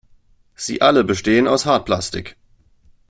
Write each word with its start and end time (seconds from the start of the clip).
Sie 0.55 0.81
alle 0.81 1.03
bestehen 1.03 1.47
aus 1.47 1.67
Hartplastik. 1.67 2.35